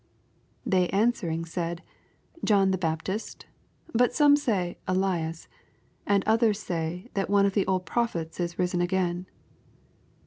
19 0.65 0.81
They 0.81 0.89
answering 0.89 1.43
sfdd, 1.43 1.81
John 2.43 2.71
the 2.71 2.79
Baptist; 2.79 3.45
bat 3.93 4.15
some 4.15 4.33
say^ 4.35 4.77
Ellas: 4.87 5.47
and 6.07 6.23
others 6.25 6.63
«a^, 6.69 7.07
that 7.13 7.29
one 7.29 7.45
of 7.45 7.53
the 7.53 7.67
old 7.67 7.85
pro 7.85 8.05
phets 8.07 8.39
is 8.39 8.57
risen 8.57 8.81
again. 8.81 9.27